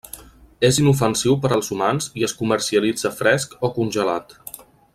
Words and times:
És 0.69 0.77
inofensiu 0.83 1.35
per 1.43 1.51
als 1.57 1.69
humans 1.75 2.09
i 2.21 2.25
es 2.29 2.33
comercialitza 2.39 3.13
fresc 3.19 3.55
o 3.69 3.73
congelat. 3.77 4.35